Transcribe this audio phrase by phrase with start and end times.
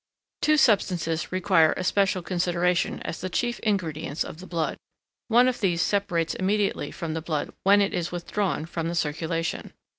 [0.41, 4.77] Two substances require especial consideration as the chief ingredients of the blood;
[5.27, 9.73] one of these separates immediately from the blood when it is withdrawn from the circulation.